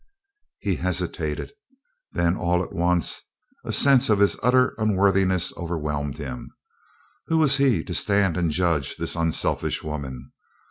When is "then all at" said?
2.11-2.73